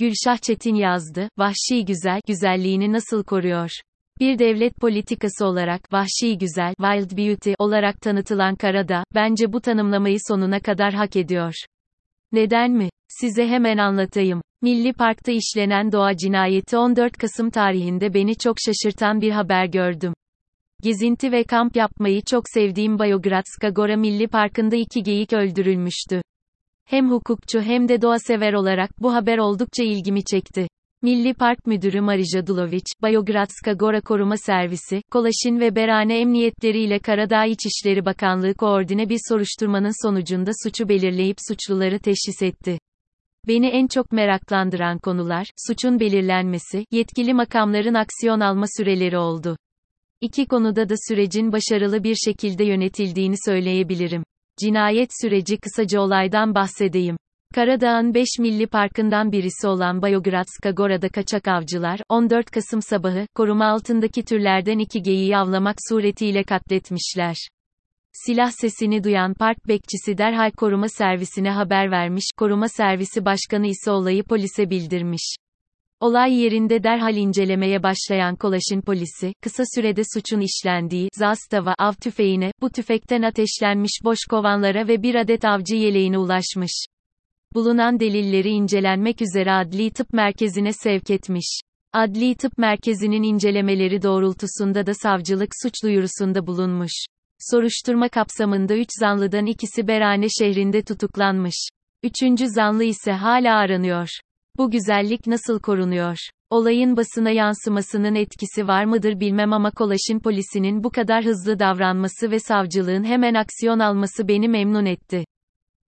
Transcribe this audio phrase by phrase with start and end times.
[0.00, 3.70] Gülşah Çetin yazdı, Vahşi Güzel, güzelliğini nasıl koruyor?
[4.20, 10.60] Bir devlet politikası olarak, vahşi güzel, wild beauty olarak tanıtılan Karadağ, bence bu tanımlamayı sonuna
[10.60, 11.54] kadar hak ediyor.
[12.32, 12.88] Neden mi?
[13.08, 14.42] Size hemen anlatayım.
[14.62, 20.14] Milli Park'ta işlenen doğa cinayeti 14 Kasım tarihinde beni çok şaşırtan bir haber gördüm.
[20.82, 26.22] Gezinti ve kamp yapmayı çok sevdiğim Bayogradska Gora Milli Parkı'nda iki geyik öldürülmüştü.
[26.90, 30.68] Hem hukukçu hem de doğa sever olarak bu haber oldukça ilgimi çekti.
[31.02, 38.04] Milli Park Müdürü Marija Dulovic, Bayogradska Gora Koruma Servisi, Kolaşin ve Berane emniyetleriyle Karadağ İçişleri
[38.04, 42.78] Bakanlığı koordine bir soruşturmanın sonucunda suçu belirleyip suçluları teşhis etti.
[43.48, 49.56] Beni en çok meraklandıran konular, suçun belirlenmesi, yetkili makamların aksiyon alma süreleri oldu.
[50.20, 54.22] İki konuda da sürecin başarılı bir şekilde yönetildiğini söyleyebilirim.
[54.60, 57.16] Cinayet süreci kısaca olaydan bahsedeyim.
[57.54, 64.24] Karadağ'ın 5 milli parkından birisi olan Bayogradska Gora'da kaçak avcılar, 14 Kasım sabahı, koruma altındaki
[64.24, 67.36] türlerden iki geyiği avlamak suretiyle katletmişler.
[68.12, 74.24] Silah sesini duyan park bekçisi derhal koruma servisine haber vermiş, koruma servisi başkanı ise olayı
[74.24, 75.36] polise bildirmiş.
[76.00, 82.70] Olay yerinde derhal incelemeye başlayan Kolaşin polisi, kısa sürede suçun işlendiği, Zastava, av tüfeğine, bu
[82.70, 86.84] tüfekten ateşlenmiş boş kovanlara ve bir adet avcı yeleğine ulaşmış.
[87.54, 91.60] Bulunan delilleri incelenmek üzere Adli Tıp Merkezi'ne sevk etmiş.
[91.92, 96.92] Adli Tıp Merkezi'nin incelemeleri doğrultusunda da savcılık suç duyurusunda bulunmuş.
[97.50, 101.68] Soruşturma kapsamında 3 zanlıdan ikisi Berane şehrinde tutuklanmış.
[102.02, 104.08] Üçüncü zanlı ise hala aranıyor.
[104.58, 106.16] Bu güzellik nasıl korunuyor?
[106.50, 112.38] Olayın basına yansımasının etkisi var mıdır bilmem ama Kolaşin polisinin bu kadar hızlı davranması ve
[112.38, 115.24] savcılığın hemen aksiyon alması beni memnun etti.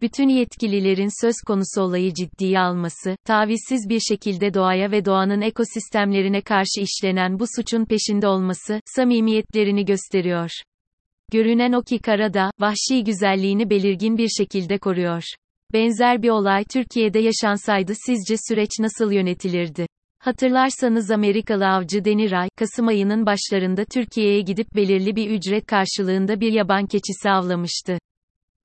[0.00, 6.80] Bütün yetkililerin söz konusu olayı ciddiye alması, tavizsiz bir şekilde doğaya ve doğanın ekosistemlerine karşı
[6.80, 10.50] işlenen bu suçun peşinde olması, samimiyetlerini gösteriyor.
[11.32, 15.22] Görünen o ki Karadağ, vahşi güzelliğini belirgin bir şekilde koruyor.
[15.72, 19.86] Benzer bir olay Türkiye'de yaşansaydı sizce süreç nasıl yönetilirdi?
[20.18, 26.86] Hatırlarsanız Amerikalı avcı Deniray, Kasım ayının başlarında Türkiye'ye gidip belirli bir ücret karşılığında bir yaban
[26.86, 27.98] keçisi avlamıştı.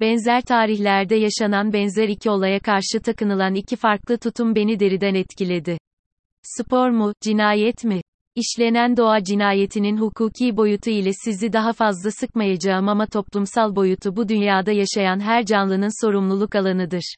[0.00, 5.78] Benzer tarihlerde yaşanan benzer iki olaya karşı takınılan iki farklı tutum beni deriden etkiledi.
[6.42, 8.00] Spor mu, cinayet mi?
[8.40, 14.72] İşlenen doğa cinayetinin hukuki boyutu ile sizi daha fazla sıkmayacağım ama toplumsal boyutu bu dünyada
[14.72, 17.14] yaşayan her canlının sorumluluk alanıdır.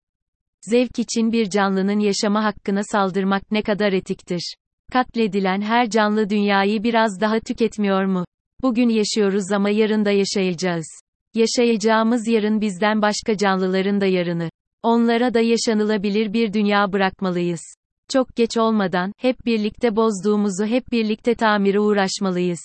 [0.61, 4.55] Zevk için bir canlının yaşama hakkına saldırmak ne kadar etiktir?
[4.93, 8.25] Katledilen her canlı dünyayı biraz daha tüketmiyor mu?
[8.63, 10.87] Bugün yaşıyoruz ama yarın da yaşayacağız.
[11.35, 14.51] Yaşayacağımız yarın bizden başka canlıların da yarını.
[14.83, 17.61] Onlara da yaşanılabilir bir dünya bırakmalıyız.
[18.13, 22.61] Çok geç olmadan, hep birlikte bozduğumuzu hep birlikte tamire uğraşmalıyız.